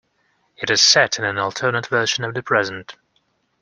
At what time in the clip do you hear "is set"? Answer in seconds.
0.71-1.19